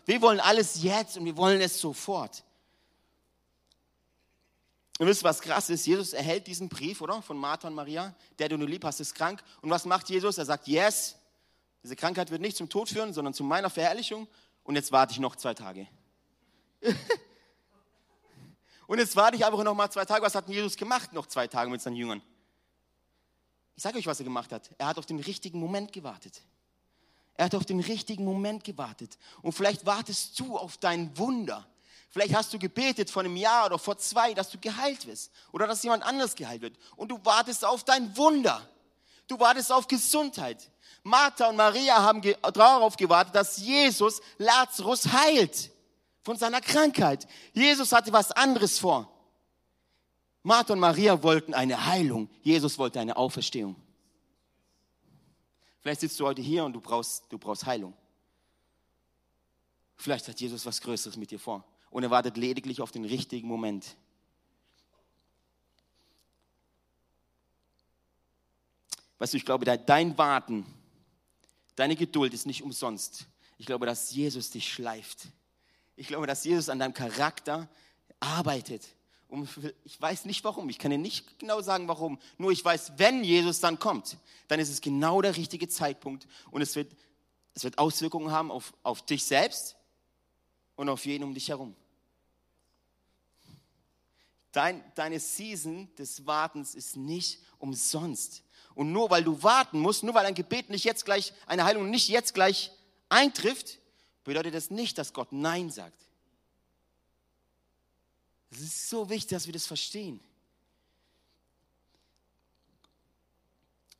[0.06, 2.45] Wir wollen alles jetzt und wir wollen es sofort.
[4.98, 5.86] Und wisst ihr, was krass ist?
[5.86, 7.22] Jesus erhält diesen Brief, oder?
[7.22, 8.16] Von Martha und Maria.
[8.40, 9.44] Der, du nur lieb hast, ist krank.
[9.62, 10.38] Und was macht Jesus?
[10.38, 11.18] Er sagt, yes,
[11.84, 14.28] diese Krankheit wird nicht zum Tod führen, sondern zu meiner Verherrlichung.
[14.64, 15.88] Und jetzt warte ich noch zwei Tage.
[18.88, 20.24] und jetzt warte ich einfach noch mal zwei Tage.
[20.24, 22.22] Was hat Jesus gemacht noch zwei Tage mit seinen Jüngern?
[23.76, 24.72] Ich sage euch, was er gemacht hat.
[24.78, 26.42] Er hat auf den richtigen Moment gewartet.
[27.36, 29.18] Er hat auf den richtigen Moment gewartet.
[29.42, 31.68] Und vielleicht wartest du auf dein Wunder.
[32.10, 35.68] Vielleicht hast du gebetet vor einem Jahr oder vor zwei, dass du geheilt wirst oder
[35.68, 36.78] dass jemand anders geheilt wird.
[36.96, 38.68] Und du wartest auf dein Wunder.
[39.28, 40.72] Du wartest auf Gesundheit.
[41.04, 42.22] Martha und Maria haben
[42.54, 45.72] darauf gewartet, dass Jesus Lazarus heilt
[46.24, 47.28] von seiner Krankheit.
[47.54, 49.12] Jesus hatte was anderes vor.
[50.42, 52.30] Martha und Maria wollten eine Heilung.
[52.44, 53.76] Jesus wollte eine Auferstehung.
[55.82, 57.94] Vielleicht sitzt du heute hier und du brauchst, du brauchst Heilung.
[59.98, 61.66] Vielleicht hat Jesus was Größeres mit dir vor
[61.96, 63.96] und er wartet lediglich auf den richtigen Moment.
[69.18, 70.66] Weißt du, ich glaube, dein Warten,
[71.78, 73.28] deine Geduld ist nicht umsonst.
[73.58, 75.28] Ich glaube, dass Jesus dich schleift.
[75.96, 77.70] Ich glaube, dass Jesus an deinem Charakter
[78.20, 78.86] arbeitet.
[79.30, 79.48] Und
[79.86, 82.20] ich weiß nicht warum, ich kann dir nicht genau sagen warum.
[82.38, 84.18] Nur ich weiß, wenn Jesus dann kommt,
[84.50, 86.92] dann ist es genau der richtige Zeitpunkt und es wird,
[87.54, 89.78] es wird Auswirkungen haben auf, auf dich selbst
[90.76, 91.74] und auf jeden um dich herum.
[94.56, 98.42] Dein, deine Season des Wartens ist nicht umsonst.
[98.74, 101.90] Und nur weil du warten musst, nur weil ein Gebet nicht jetzt gleich, eine Heilung
[101.90, 102.72] nicht jetzt gleich
[103.10, 103.80] eintrifft,
[104.24, 106.02] bedeutet das nicht, dass Gott Nein sagt.
[108.50, 110.22] Es ist so wichtig, dass wir das verstehen.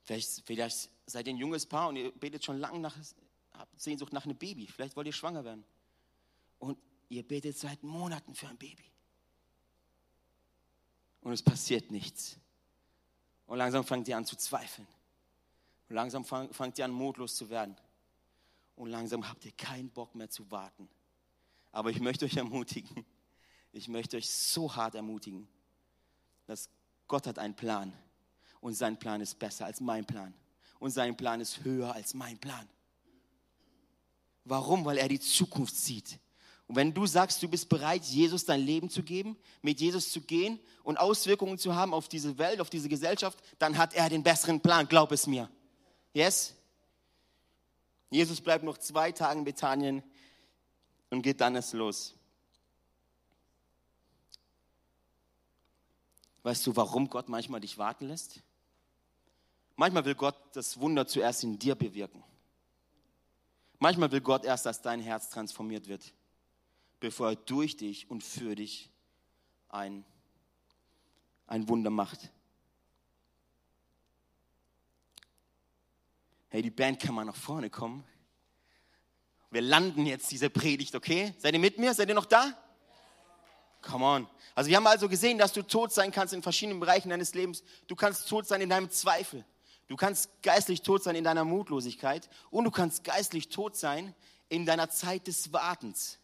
[0.06, 2.96] Vielleicht, vielleicht seid ihr ein junges Paar und ihr betet schon lange nach,
[3.52, 4.68] habt Sehnsucht nach einem Baby.
[4.68, 5.66] Vielleicht wollt ihr schwanger werden.
[6.60, 6.78] Und
[7.10, 8.86] ihr betet seit Monaten für ein Baby.
[11.26, 12.38] Und es passiert nichts.
[13.48, 14.88] Und langsam fangt ihr an zu zweifeln.
[15.90, 17.76] Und langsam fang, fangt ihr an, mutlos zu werden.
[18.76, 20.88] Und langsam habt ihr keinen Bock mehr zu warten.
[21.72, 23.04] Aber ich möchte euch ermutigen,
[23.72, 25.48] ich möchte euch so hart ermutigen,
[26.46, 26.70] dass
[27.08, 27.92] Gott hat einen Plan.
[28.62, 30.32] Und sein Plan ist besser als mein Plan.
[30.78, 32.70] Und sein Plan ist höher als mein Plan.
[34.44, 34.86] Warum?
[34.86, 36.20] Weil er die Zukunft sieht.
[36.68, 40.22] Und wenn du sagst, du bist bereit, Jesus dein Leben zu geben, mit Jesus zu
[40.22, 44.24] gehen und Auswirkungen zu haben auf diese Welt, auf diese Gesellschaft, dann hat er den
[44.24, 45.50] besseren Plan, glaub es mir.
[46.14, 46.56] Yes?
[48.10, 50.04] Jesus bleibt noch zwei Tage in Bethanien
[51.12, 52.16] und geht dann erst los.
[56.42, 58.42] Weißt du, warum Gott manchmal dich warten lässt?
[59.76, 62.24] Manchmal will Gott das Wunder zuerst in dir bewirken.
[63.78, 66.14] Manchmal will Gott erst, dass dein Herz transformiert wird
[67.00, 68.90] bevor er durch dich und für dich
[69.70, 70.06] ein,
[71.48, 72.32] ein Wunder macht.
[76.50, 78.06] Hey, die Band kann mal nach vorne kommen.
[79.52, 81.34] Wir landen jetzt diese Predigt, okay?
[81.38, 81.94] Seid ihr mit mir?
[81.94, 82.54] Seid ihr noch da?
[83.82, 84.28] Come on.
[84.56, 87.64] Also wir haben also gesehen, dass du tot sein kannst in verschiedenen Bereichen deines Lebens.
[87.88, 89.46] Du kannst tot sein in deinem Zweifel.
[89.88, 92.30] Du kannst geistlich tot sein in deiner Mutlosigkeit.
[92.50, 94.16] Und du kannst geistlich tot sein
[94.50, 96.18] in deiner Zeit des Wartens.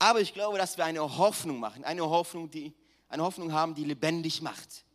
[0.00, 2.72] Aber ich glaube, dass wir eine Hoffnung machen, eine Hoffnung, die,
[3.10, 4.86] eine Hoffnung haben, die lebendig macht.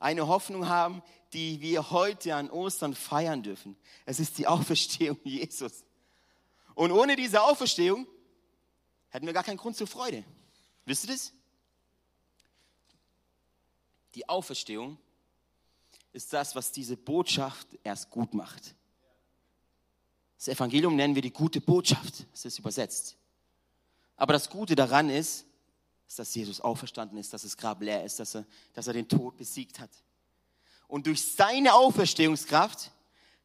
[0.00, 1.02] Eine Hoffnung haben,
[1.34, 3.76] die wir heute an Ostern feiern dürfen.
[4.06, 5.84] Es ist die Auferstehung Jesus.
[6.74, 8.06] Und ohne diese Auferstehung
[9.10, 10.24] hätten wir gar keinen Grund zur Freude.
[10.86, 11.34] Wisst ihr das?
[14.14, 14.96] Die Auferstehung
[16.14, 18.74] ist das, was diese Botschaft erst gut macht.
[20.38, 22.26] Das Evangelium nennen wir die gute Botschaft.
[22.32, 23.18] Das ist übersetzt.
[24.16, 25.46] Aber das Gute daran ist,
[26.06, 29.08] ist, dass Jesus auferstanden ist, dass das Grab leer ist, dass er, dass er den
[29.08, 29.90] Tod besiegt hat.
[30.88, 32.92] Und durch seine Auferstehungskraft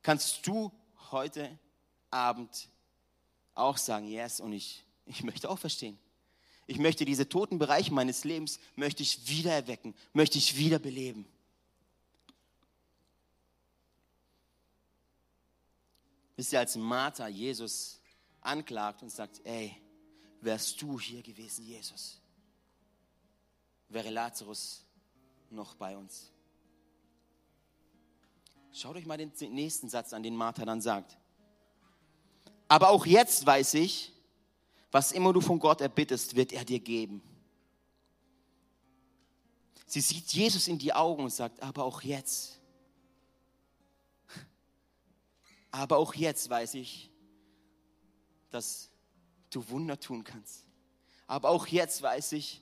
[0.03, 0.71] kannst du
[1.11, 1.57] heute
[2.11, 2.69] Abend
[3.55, 5.97] auch sagen, yes, und ich, ich möchte auferstehen.
[6.67, 11.25] Ich möchte diese toten Bereiche meines Lebens, möchte ich wieder erwecken, möchte ich wieder beleben.
[16.37, 17.99] Wisst ihr, als Martha Jesus
[18.39, 19.75] anklagt und sagt, ey,
[20.41, 22.19] wärst du hier gewesen, Jesus,
[23.89, 24.83] wäre Lazarus
[25.49, 26.31] noch bei uns.
[28.73, 31.17] Schaut euch mal den nächsten Satz an, den Martha dann sagt.
[32.67, 34.13] Aber auch jetzt weiß ich,
[34.91, 37.21] was immer du von Gott erbittest, wird er dir geben.
[39.85, 42.61] Sie sieht Jesus in die Augen und sagt, aber auch jetzt,
[45.69, 47.11] aber auch jetzt weiß ich,
[48.51, 48.89] dass
[49.51, 50.65] du Wunder tun kannst.
[51.27, 52.61] Aber auch jetzt weiß ich,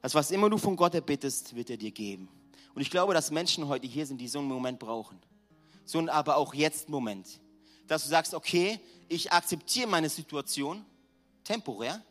[0.00, 2.28] dass was immer du von Gott erbittest, wird er dir geben.
[2.74, 5.20] Und ich glaube, dass Menschen heute hier sind, die so einen Moment brauchen.
[5.84, 7.40] So ein aber auch jetzt Moment.
[7.86, 10.84] Dass du sagst, okay, ich akzeptiere meine Situation
[11.44, 12.02] temporär,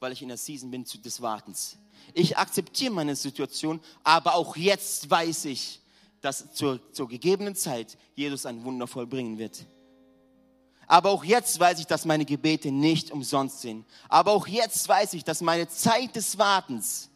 [0.00, 1.76] weil ich in der Season bin des Wartens.
[2.14, 5.80] Ich akzeptiere meine Situation, aber auch jetzt weiß ich,
[6.20, 9.66] dass zur, zur gegebenen Zeit Jesus ein Wunder vollbringen wird.
[10.86, 13.84] Aber auch jetzt weiß ich, dass meine Gebete nicht umsonst sind.
[14.08, 17.10] Aber auch jetzt weiß ich, dass meine Zeit des Wartens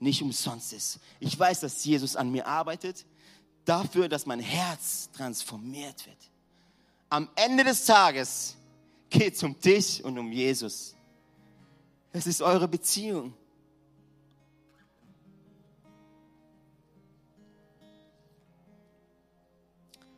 [0.00, 0.98] nicht umsonst ist.
[1.20, 3.06] Ich weiß, dass Jesus an mir arbeitet,
[3.64, 6.18] dafür, dass mein Herz transformiert wird.
[7.08, 8.56] Am Ende des Tages
[9.08, 10.94] geht es um dich und um Jesus.
[12.12, 13.34] Es ist eure Beziehung.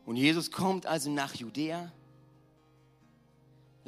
[0.07, 1.93] Und Jesus kommt also nach Judäa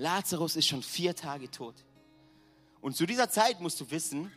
[0.00, 1.74] Lazarus ist schon vier Tage tot.
[2.80, 4.32] Und zu dieser Zeit musst du wissen,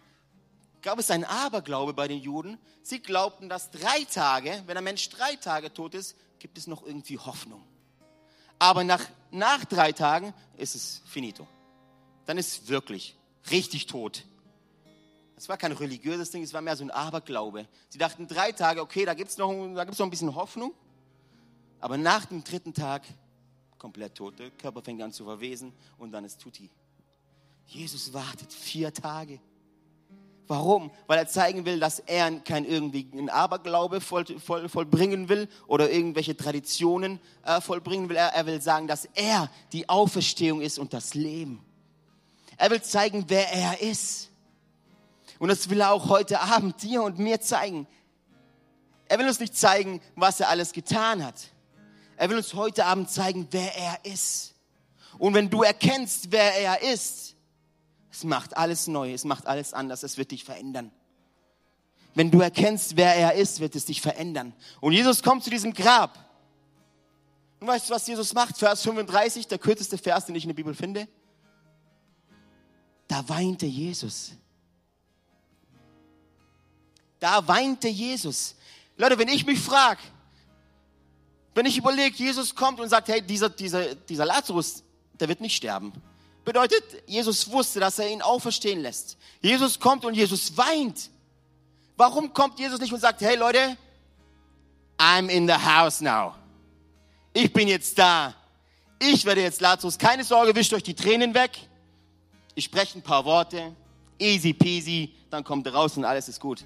[0.82, 2.60] gab es einen Aberglaube bei den Juden.
[2.82, 6.86] Sie glaubten, dass drei Tage, wenn ein Mensch drei Tage tot ist, gibt es noch
[6.86, 7.64] irgendwie Hoffnung.
[8.60, 11.48] Aber nach, nach drei Tagen ist es finito.
[12.26, 13.16] Dann ist wirklich
[13.50, 14.26] richtig tot.
[15.38, 17.68] Es war kein religiöses Ding, es war mehr so ein Aberglaube.
[17.90, 20.74] Sie dachten drei Tage, okay, da gibt es noch, noch ein bisschen Hoffnung.
[21.80, 23.04] Aber nach dem dritten Tag
[23.84, 24.40] komplett tot.
[24.40, 26.70] Der Körper fängt an zu verwesen und dann ist Tutti.
[27.68, 29.42] Jesus wartet vier Tage.
[30.48, 30.90] Warum?
[31.06, 35.92] Weil er zeigen will, dass er kein irgendwie ein Aberglaube voll, voll, vollbringen will oder
[35.92, 38.16] irgendwelche Traditionen äh, vollbringen will.
[38.16, 41.62] Er, er will sagen, dass er die Auferstehung ist und das Leben.
[42.56, 44.30] Er will zeigen, wer er ist.
[45.40, 47.86] Und das will er auch heute Abend dir und mir zeigen.
[49.10, 51.53] Er will uns nicht zeigen, was er alles getan hat.
[52.18, 54.54] Er will uns heute Abend zeigen, wer er ist.
[55.18, 57.34] Und wenn du erkennst, wer er ist,
[58.14, 60.92] Es macht alles neu, es macht alles anders, es wird dich verändern.
[62.14, 64.54] Wenn du erkennst, wer er ist, wird es dich verändern.
[64.82, 66.20] Und Jesus kommt zu diesem Grab.
[67.60, 68.56] Und weißt du, was Jesus macht?
[68.60, 71.08] Vers 35, der kürzeste Vers, den ich in der Bibel finde.
[73.08, 74.34] Da weinte Jesus.
[77.20, 78.56] Da weinte Jesus.
[78.96, 80.02] Leute, wenn ich mich frage,
[81.56, 84.84] wenn ich überlege, Jesus kommt und sagt, hey, dieser, dieser, dieser Lazarus,
[85.20, 85.94] der wird nicht sterben.
[86.46, 89.18] Bedeutet, Jesus wusste, dass er ihn auferstehen lässt.
[89.42, 91.10] Jesus kommt und Jesus weint.
[91.96, 93.78] Warum kommt Jesus nicht und sagt, hey Leute,
[94.98, 96.36] I'm in the house now.
[97.34, 98.34] Ich bin jetzt da.
[99.00, 99.98] Ich werde jetzt Lazarus.
[99.98, 101.52] Keine Sorge, wischt euch die Tränen weg.
[102.56, 103.76] Ich spreche ein paar Worte.
[104.20, 105.14] Easy peasy.
[105.30, 106.64] Dann kommt er raus und alles ist gut.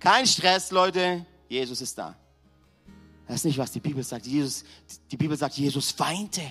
[0.00, 1.24] Kein Stress, Leute.
[1.48, 2.16] Jesus ist da.
[3.28, 4.26] Das ist nicht, was die Bibel sagt.
[4.26, 4.64] Jesus,
[5.10, 6.42] die Bibel sagt, Jesus weinte.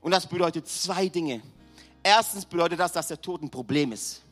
[0.00, 1.42] Und das bedeutet zwei Dinge.
[2.02, 4.22] Erstens bedeutet das, dass der Tod ein Problem ist.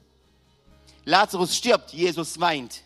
[1.05, 2.83] Lazarus stirbt, Jesus weint.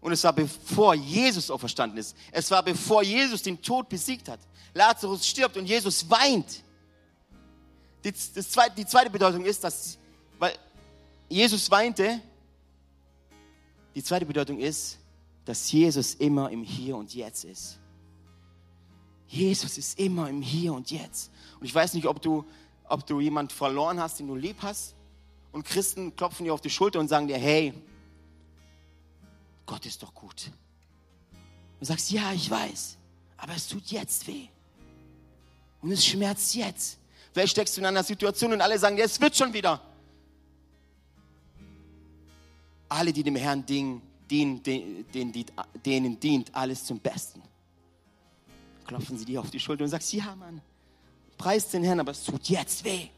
[0.00, 2.14] Und es war bevor Jesus auferstanden ist.
[2.30, 4.38] Es war bevor Jesus den Tod besiegt hat.
[4.74, 6.62] Lazarus stirbt und Jesus weint.
[8.04, 9.98] Die, zweite, die zweite Bedeutung ist, dass,
[10.38, 10.54] weil
[11.28, 12.20] Jesus weinte,
[13.94, 14.98] die zweite Bedeutung ist,
[15.46, 17.78] dass Jesus immer im Hier und Jetzt ist.
[19.28, 21.30] Jesus ist immer im Hier und Jetzt.
[21.58, 22.44] Und ich weiß nicht, ob du,
[22.88, 24.94] ob du jemand verloren hast, den du lieb hast.
[25.52, 27.72] Und Christen klopfen dir auf die Schulter und sagen dir, hey,
[29.64, 30.50] Gott ist doch gut.
[31.78, 32.98] Du sagst, ja, ich weiß,
[33.36, 34.48] aber es tut jetzt weh.
[35.80, 36.98] Und es schmerzt jetzt.
[37.32, 39.80] Vielleicht steckst du in einer Situation und alle sagen, ja, es wird schon wieder.
[42.88, 45.44] Alle, die dem Herrn dienen, denen, denen,
[45.84, 47.42] denen dient alles zum Besten.
[48.86, 50.60] Klopfen sie dir auf die Schulter und sagst, ja, Mann,
[51.36, 53.08] preis den Herrn, aber es tut jetzt weh.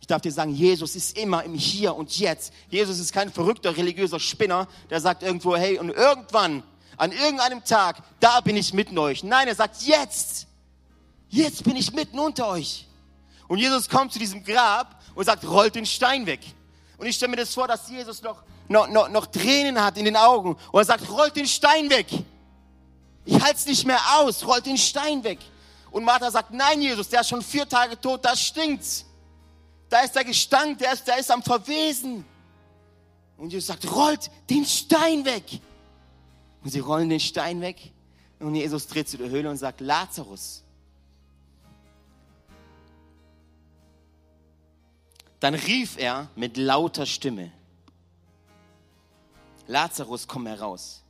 [0.00, 2.52] Ich darf dir sagen, Jesus ist immer im Hier und Jetzt.
[2.70, 6.62] Jesus ist kein verrückter religiöser Spinner, der sagt irgendwo, hey, und irgendwann,
[6.96, 9.22] an irgendeinem Tag, da bin ich mitten euch.
[9.22, 10.46] Nein, er sagt, jetzt,
[11.28, 12.86] jetzt bin ich mitten unter euch.
[13.46, 16.40] Und Jesus kommt zu diesem Grab und sagt, rollt den Stein weg.
[16.98, 20.04] Und ich stelle mir das vor, dass Jesus noch, noch, noch, noch Tränen hat in
[20.04, 22.06] den Augen und er sagt, rollt den Stein weg.
[23.24, 25.38] Ich halte es nicht mehr aus, rollt den Stein weg.
[25.90, 29.04] Und Martha sagt, nein, Jesus, der ist schon vier Tage tot, das stinkt.
[29.88, 32.24] Da ist der Gestank, der ist, der ist am Verwesen.
[33.36, 35.44] Und Jesus sagt, rollt den Stein weg.
[36.62, 37.92] Und sie rollen den Stein weg.
[38.40, 40.62] Und Jesus dreht zu der Höhle und sagt, Lazarus.
[45.40, 47.52] Dann rief er mit lauter Stimme,
[49.68, 51.04] Lazarus, komm heraus.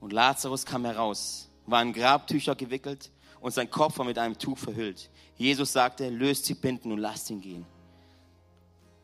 [0.00, 4.56] Und Lazarus kam heraus, war in Grabtücher gewickelt und sein Kopf war mit einem Tuch
[4.56, 5.10] verhüllt.
[5.36, 7.66] Jesus sagte, löst die Binden und lasst ihn gehen.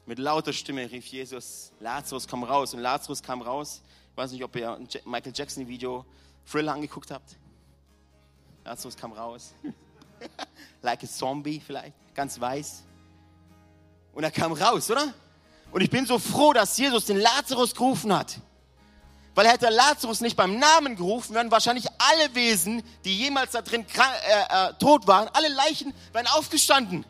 [0.06, 2.74] Mit lauter Stimme rief Jesus, Lazarus, komm raus.
[2.74, 3.82] Und Lazarus kam raus.
[4.10, 6.04] Ich weiß nicht, ob ihr ein Michael Jackson Video
[6.46, 7.36] Thriller angeguckt habt.
[8.64, 9.52] Lazarus kam raus.
[10.82, 12.84] like a Zombie vielleicht, ganz weiß.
[14.12, 15.12] Und er kam raus, oder?
[15.74, 18.38] Und ich bin so froh, dass Jesus den Lazarus gerufen hat.
[19.34, 23.84] Weil hätte Lazarus nicht beim Namen gerufen, wären wahrscheinlich alle Wesen, die jemals da drin
[23.84, 27.04] äh, äh, tot waren, alle Leichen wären aufgestanden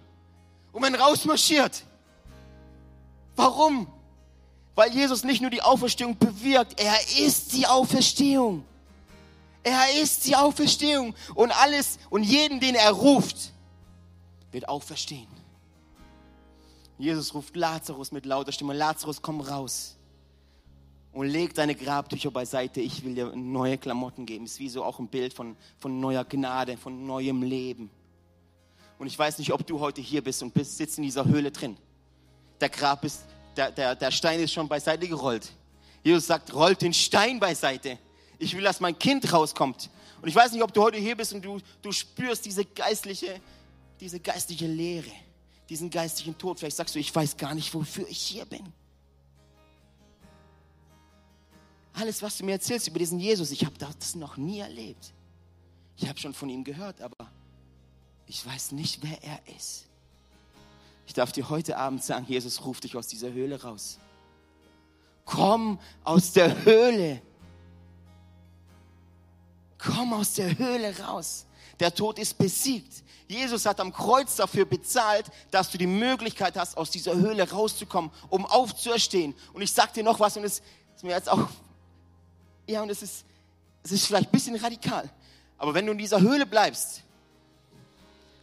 [0.72, 1.82] und wären rausmarschiert.
[3.36, 3.86] Warum?
[4.74, 8.64] Weil Jesus nicht nur die Auferstehung bewirkt, er ist die Auferstehung.
[9.62, 13.52] Er ist die Auferstehung und alles und jeden, den er ruft,
[14.52, 15.33] wird auferstehen.
[16.98, 19.96] Jesus ruft Lazarus mit lauter Stimme, Lazarus, komm raus
[21.14, 22.80] und leg deine Grabtücher beiseite.
[22.80, 24.44] Ich will dir neue Klamotten geben.
[24.44, 27.88] Ist wie so auch ein Bild von, von neuer Gnade, von neuem Leben.
[28.98, 31.50] Und ich weiß nicht, ob du heute hier bist und bist, sitzt in dieser Höhle
[31.50, 31.76] drin.
[32.60, 33.24] Der Grab ist,
[33.56, 35.52] der, der, der Stein ist schon beiseite gerollt.
[36.02, 37.98] Jesus sagt, rollt den Stein beiseite.
[38.38, 39.90] Ich will, dass mein Kind rauskommt.
[40.20, 43.40] Und ich weiß nicht, ob du heute hier bist und du, du spürst diese geistliche,
[44.00, 45.10] diese geistliche Leere,
[45.68, 46.58] diesen geistlichen Tod.
[46.58, 48.72] Vielleicht sagst du, ich weiß gar nicht, wofür ich hier bin.
[51.94, 55.12] Alles, was du mir erzählst über diesen Jesus, ich habe das noch nie erlebt.
[55.96, 57.30] Ich habe schon von ihm gehört, aber
[58.26, 59.86] ich weiß nicht, wer er ist.
[61.06, 63.98] Ich darf dir heute Abend sagen, Jesus ruft dich aus dieser Höhle raus.
[65.24, 67.22] Komm aus der Höhle.
[69.78, 71.46] Komm aus der Höhle raus.
[71.80, 73.02] Der Tod ist besiegt.
[73.26, 78.10] Jesus hat am Kreuz dafür bezahlt, dass du die Möglichkeit hast, aus dieser Höhle rauszukommen,
[78.28, 79.34] um aufzuerstehen.
[79.52, 80.62] Und ich sag dir noch was, und es
[80.94, 81.48] ist mir jetzt auch
[82.66, 83.24] ja, und es ist,
[83.82, 85.10] es ist vielleicht ein bisschen radikal.
[85.58, 87.02] Aber wenn du in dieser Höhle bleibst,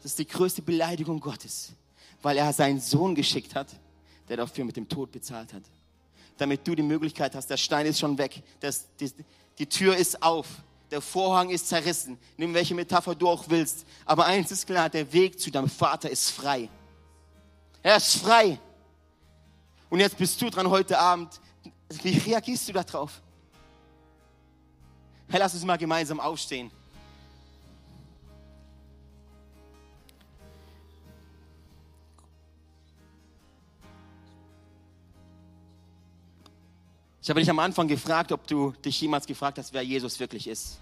[0.02, 1.72] das ist die größte Beleidigung Gottes,
[2.22, 3.68] weil er seinen Sohn geschickt hat,
[4.30, 5.64] der dafür mit dem Tod bezahlt hat.
[6.38, 9.12] Damit du die Möglichkeit hast, der Stein ist schon weg, das, die,
[9.58, 10.48] die Tür ist auf,
[10.92, 13.86] der Vorhang ist zerrissen, nimm welche Metapher du auch willst.
[14.06, 16.70] Aber eins ist klar, der Weg zu deinem Vater ist frei.
[17.82, 18.60] Er ist frei.
[19.90, 21.40] Und jetzt bist du dran heute Abend.
[22.04, 23.22] Wie reagierst du darauf?
[25.30, 26.70] Hey, lass uns mal gemeinsam aufstehen.
[37.24, 40.48] Ich habe dich am Anfang gefragt, ob du dich jemals gefragt hast, wer Jesus wirklich
[40.48, 40.80] ist.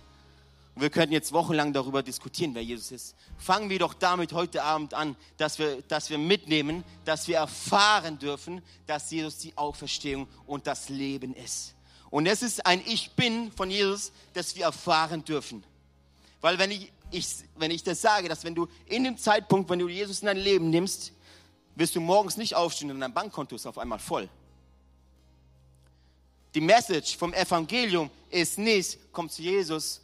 [0.74, 3.16] Und wir könnten jetzt wochenlang darüber diskutieren, wer Jesus ist.
[3.38, 8.20] Fangen wir doch damit heute Abend an, dass wir, dass wir mitnehmen, dass wir erfahren
[8.20, 11.76] dürfen, dass Jesus die Auferstehung und das Leben ist.
[12.10, 15.62] Und es ist ein Ich Bin von Jesus, das wir erfahren dürfen.
[16.40, 17.28] Weil wenn ich, ich,
[17.58, 20.38] wenn ich das sage, dass wenn du in dem Zeitpunkt, wenn du Jesus in dein
[20.38, 21.12] Leben nimmst,
[21.76, 24.30] wirst du morgens nicht aufstehen und dein Bankkonto ist auf einmal voll.
[26.56, 30.02] Die Message vom Evangelium ist nicht, komm zu Jesus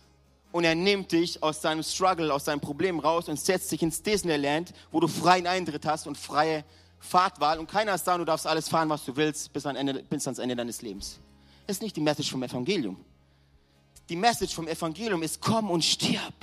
[0.51, 4.03] und er nimmt dich aus deinem Struggle, aus deinem Problem raus und setzt dich ins
[4.03, 6.63] Disneyland, wo du freien Eintritt hast und freie
[6.99, 9.75] Fahrtwahl und keiner ist da und du darfst alles fahren, was du willst, bis, an
[9.75, 11.19] Ende, bis ans Ende deines Lebens.
[11.65, 12.97] Das ist nicht die Message vom Evangelium.
[14.07, 16.33] Die Message vom Evangelium ist, komm und stirb.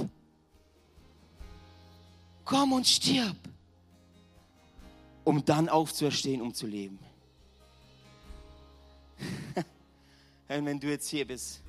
[2.45, 3.37] Komm und stirb,
[5.23, 6.99] um dann aufzuerstehen, um zu leben.
[10.59, 11.61] Und wenn du jetzt hier bist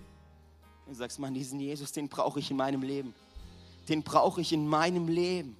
[0.85, 3.13] und sagst, Mann, diesen Jesus, den brauche ich in meinem Leben.
[3.87, 5.55] Den brauche ich in meinem Leben.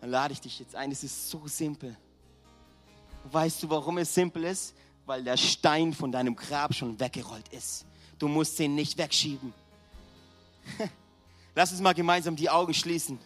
[0.00, 0.90] Dann lade ich dich jetzt ein.
[0.92, 1.96] Es ist so simpel.
[3.30, 4.74] Weißt du, warum es simpel ist?
[5.06, 7.86] Weil der Stein von deinem Grab schon weggerollt ist.
[8.18, 9.52] Du musst ihn nicht wegschieben.
[11.54, 13.18] Lass uns mal gemeinsam die Augen schließen.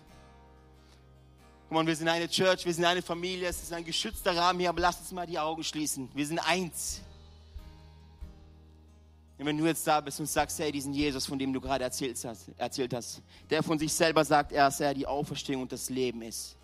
[1.68, 4.58] Guck mal, wir sind eine Church, wir sind eine Familie, es ist ein geschützter Rahmen
[4.58, 6.08] hier, aber lass uns mal die Augen schließen.
[6.14, 7.02] Wir sind eins.
[9.38, 12.18] Wenn du jetzt da bist und sagst, hey, diesen Jesus, von dem du gerade erzählt
[12.24, 15.88] hast, erzählt hast, der von sich selber sagt, er ist er die Auferstehung und das
[15.90, 16.56] Leben ist.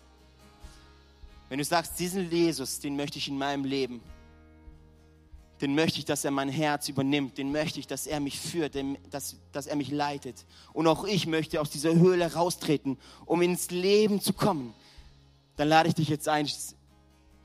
[1.47, 4.01] Wenn du sagst, diesen Jesus, den möchte ich in meinem Leben,
[5.61, 8.75] den möchte ich, dass er mein Herz übernimmt, den möchte ich, dass er mich führt,
[9.09, 10.45] dass, dass er mich leitet.
[10.73, 14.73] Und auch ich möchte aus dieser Höhle raustreten, um ins Leben zu kommen.
[15.55, 16.49] Dann lade ich dich jetzt ein,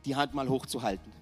[0.04, 1.19] die Hand mal hochzuhalten.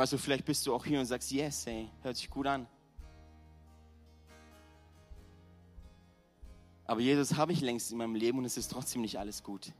[0.00, 2.66] Weißt du, vielleicht bist du auch hier und sagst, yes, hey, hört sich gut an.
[6.86, 9.74] Aber Jesus habe ich längst in meinem Leben und es ist trotzdem nicht alles gut.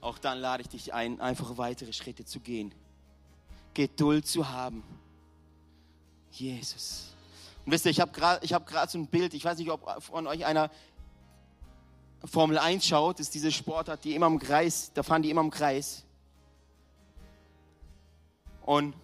[0.00, 2.74] Auch dann lade ich dich ein, einfach weitere Schritte zu gehen.
[3.72, 4.82] Geduld zu haben.
[6.32, 7.14] Jesus.
[7.64, 10.26] Und wisst ihr, ich habe gerade hab so ein Bild, ich weiß nicht, ob von
[10.26, 10.72] euch einer
[12.24, 15.50] Formel 1 schaut, ist diese Sportart, die immer im Kreis, da fahren die immer im
[15.50, 16.04] Kreis.
[18.64, 18.94] Und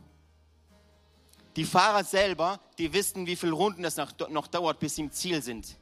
[1.57, 5.43] die Fahrer selber, die wissen, wie viele Runden das noch, dauert, bis sie im Ziel
[5.43, 5.77] sind.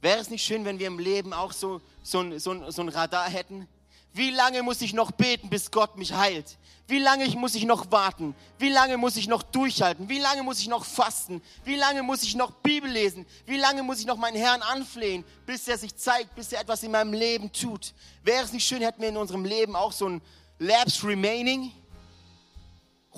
[0.00, 2.88] Wäre es nicht schön, wenn wir im Leben auch so, so, ein, so, so ein
[2.88, 3.68] Radar hätten?
[4.14, 6.56] Wie lange muss ich noch beten, bis Gott mich heilt?
[6.86, 8.34] Wie lange muss ich noch warten?
[8.58, 10.08] Wie lange muss ich noch durchhalten?
[10.08, 11.42] Wie lange muss ich noch fasten?
[11.64, 13.26] Wie lange muss ich noch Bibel lesen?
[13.44, 16.82] Wie lange muss ich noch meinen Herrn anflehen, bis er sich zeigt, bis er etwas
[16.82, 17.92] in meinem Leben tut?
[18.22, 20.22] Wäre es nicht schön, hätten wir in unserem Leben auch so ein
[20.58, 21.70] Labs Remaining?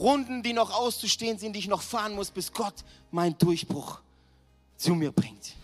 [0.01, 2.75] Runden, die noch auszustehen sind, die ich noch fahren muss, bis Gott
[3.11, 4.01] meinen Durchbruch
[4.77, 5.55] zu mir bringt.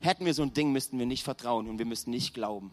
[0.00, 2.70] Hätten wir so ein Ding, müssten wir nicht vertrauen und wir müssten nicht glauben.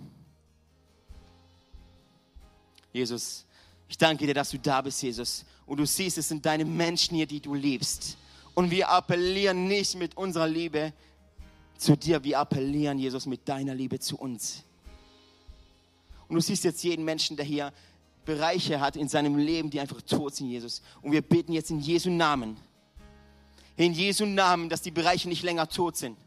[2.93, 3.45] Jesus,
[3.89, 5.45] ich danke dir, dass du da bist, Jesus.
[5.65, 8.18] Und du siehst, es sind deine Menschen hier, die du liebst.
[8.53, 10.93] Und wir appellieren nicht mit unserer Liebe
[11.78, 14.63] zu dir, wir appellieren, Jesus, mit deiner Liebe zu uns.
[16.28, 17.72] Und du siehst jetzt jeden Menschen, der hier
[18.28, 20.82] Bereiche hat in seinem Leben, die einfach tot sind, Jesus.
[21.01, 22.57] Und wir beten jetzt in Jesu Namen,
[23.78, 26.17] in Jesu Namen, dass die Bereiche nicht länger tot sind.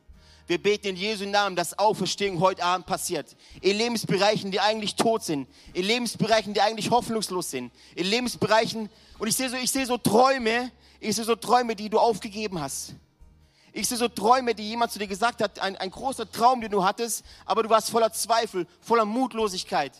[0.46, 3.36] Wir beten in Jesu Namen, dass Auferstehung heute Abend passiert.
[3.60, 5.46] In Lebensbereichen, die eigentlich tot sind.
[5.74, 7.70] In Lebensbereichen, die eigentlich hoffnungslos sind.
[7.94, 8.88] In Lebensbereichen,
[9.18, 12.60] und ich sehe so, ich sehe so Träume, ich sehe so Träume, die du aufgegeben
[12.60, 12.94] hast.
[13.72, 16.70] Ich sehe so Träume, die jemand zu dir gesagt hat, ein, ein großer Traum, den
[16.70, 19.92] du hattest, aber du warst voller Zweifel, voller Mutlosigkeit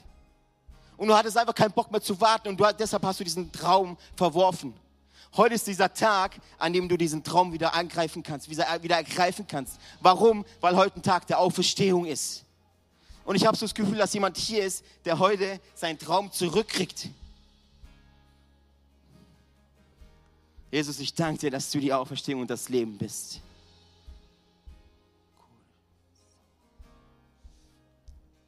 [1.01, 3.51] und du hattest einfach keinen Bock mehr zu warten und du, deshalb hast du diesen
[3.51, 4.75] Traum verworfen.
[5.35, 9.47] Heute ist dieser Tag, an dem du diesen Traum wieder angreifen kannst, wieder, wieder ergreifen
[9.47, 9.79] kannst.
[10.03, 10.45] Warum?
[10.61, 12.45] Weil heute ein Tag der Auferstehung ist.
[13.25, 17.09] Und ich habe so das Gefühl, dass jemand hier ist, der heute seinen Traum zurückkriegt.
[20.71, 23.41] Jesus, ich danke dir, dass du die Auferstehung und das Leben bist.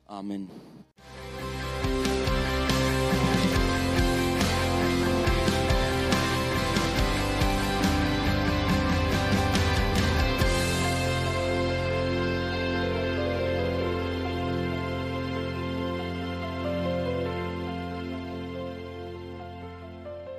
[0.06, 0.50] Amen.